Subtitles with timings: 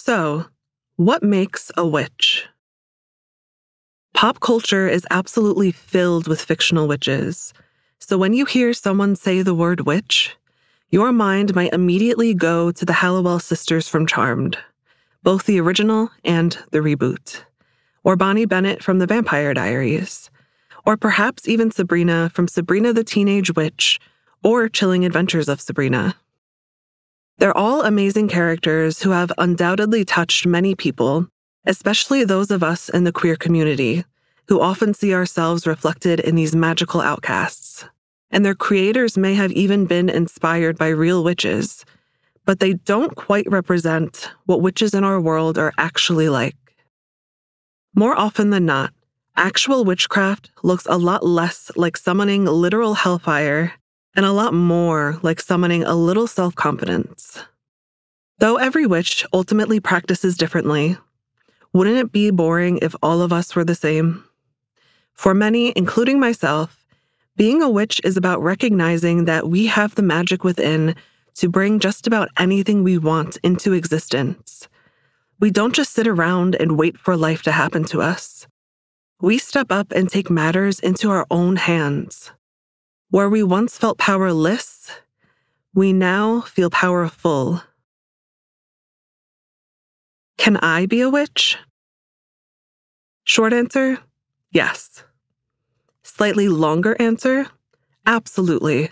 [0.00, 0.46] So,
[0.94, 2.46] what makes a witch?
[4.14, 7.52] Pop culture is absolutely filled with fictional witches.
[7.98, 10.36] So when you hear someone say the word witch,
[10.90, 14.56] your mind might immediately go to the Halliwell sisters from Charmed,
[15.24, 17.42] both the original and the reboot,
[18.04, 20.30] or Bonnie Bennett from The Vampire Diaries,
[20.86, 23.98] or perhaps even Sabrina from Sabrina the Teenage Witch
[24.44, 26.14] or Chilling Adventures of Sabrina.
[27.38, 31.28] They're all amazing characters who have undoubtedly touched many people
[31.68, 34.04] especially those of us in the queer community
[34.48, 37.84] who often see ourselves reflected in these magical outcasts.
[38.30, 41.84] And their creators may have even been inspired by real witches,
[42.46, 46.56] but they don't quite represent what witches in our world are actually like.
[47.94, 48.92] More often than not,
[49.36, 53.74] actual witchcraft looks a lot less like summoning literal hellfire
[54.16, 57.44] and a lot more like summoning a little self confidence.
[58.38, 60.96] Though every witch ultimately practices differently,
[61.72, 64.24] wouldn't it be boring if all of us were the same?
[65.12, 66.84] For many, including myself,
[67.36, 70.94] being a witch is about recognizing that we have the magic within
[71.34, 74.68] to bring just about anything we want into existence.
[75.40, 78.48] We don't just sit around and wait for life to happen to us.
[79.20, 82.32] We step up and take matters into our own hands.
[83.10, 84.90] Where we once felt powerless,
[85.74, 87.62] we now feel powerful.
[90.36, 91.56] Can I be a witch?
[93.24, 93.98] Short answer
[94.50, 95.04] yes.
[96.02, 97.46] Slightly longer answer
[98.06, 98.90] absolutely.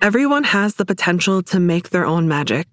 [0.00, 2.66] Everyone has the potential to make their own magic.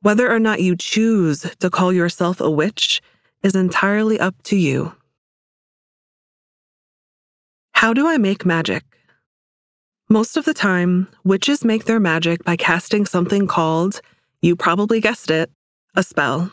[0.00, 3.02] Whether or not you choose to call yourself a witch
[3.42, 4.94] is entirely up to you.
[7.72, 8.84] How do I make magic?
[10.10, 14.00] Most of the time, witches make their magic by casting something called,
[14.40, 15.50] you probably guessed it,
[15.96, 16.50] a spell.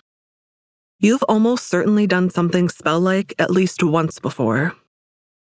[0.99, 4.73] You've almost certainly done something spell like at least once before.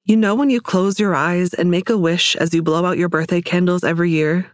[0.04, 2.98] You know when you close your eyes and make a wish as you blow out
[2.98, 4.50] your birthday candles every year?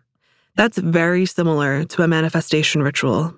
[0.56, 3.34] That's very similar to a manifestation ritual.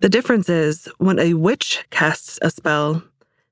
[0.00, 3.02] The difference is when a witch casts a spell,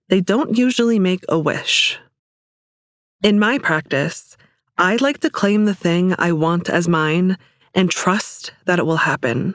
[0.08, 1.98] they don't usually make a wish.
[3.22, 4.38] In my practice,
[4.78, 7.38] I like to claim the thing I want as mine
[7.74, 9.54] and trust that it will happen.